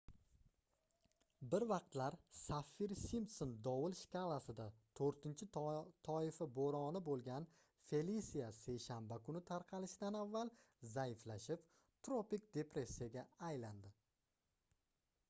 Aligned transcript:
bir 1.53 1.63
vaqtlar 1.71 2.15
saffir-simpson 2.37 3.51
dovul 3.67 3.97
shkalasida 3.99 4.65
4-toifa 4.99 6.47
boʻroni 6.55 7.01
boʻlgan 7.09 7.45
felisia 7.91 8.47
seshanba 8.61 9.19
kuni 9.27 9.41
tarqalishidan 9.51 10.19
avval 10.21 10.53
zaiflashib 10.95 11.67
tropik 12.09 12.49
depressiyaga 12.57 13.27
aylandi 13.51 13.93